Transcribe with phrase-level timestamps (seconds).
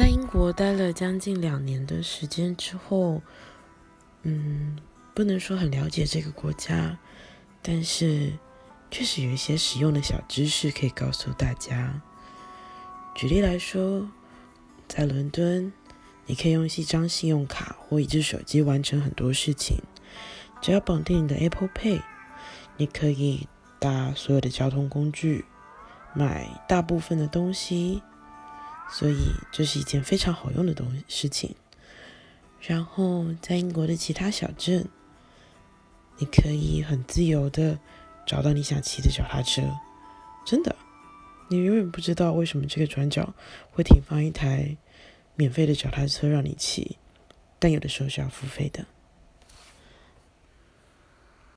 [0.00, 3.20] 在英国待了将近两年的时间之后，
[4.22, 4.78] 嗯，
[5.14, 6.98] 不能说很了解这个国家，
[7.60, 8.32] 但是
[8.90, 12.00] 确实有一些实用的小知识可以告诉大家。
[13.14, 14.10] 举例来说，
[14.88, 15.70] 在伦敦，
[16.24, 19.82] 你可以用一张信用卡或一只手机完成很多事情，
[20.62, 22.00] 只要绑定你的 Apple Pay，
[22.78, 23.46] 你可以
[23.78, 25.44] 搭所有的交通工具，
[26.14, 28.00] 买大部分的东西。
[28.92, 31.54] 所以这是一件非常好用的东事情。
[32.60, 34.86] 然后在英国的其他小镇，
[36.18, 37.78] 你可以很自由的
[38.26, 39.62] 找到你想骑的脚踏车。
[40.44, 40.74] 真的，
[41.48, 43.32] 你永远不知道为什么这个转角
[43.70, 44.76] 会停放一台
[45.36, 46.98] 免费的脚踏车让你骑，
[47.58, 48.84] 但有的时候是要付费的。